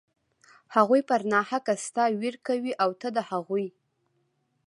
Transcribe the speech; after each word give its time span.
هغوى 0.75 0.99
پر 1.09 1.21
ناحقه 1.33 1.75
ستا 1.85 2.05
وير 2.21 2.35
کوي 2.47 2.71
او 2.83 2.89
ته 3.01 3.07
د 3.15 3.17
هغوى. 3.29 3.67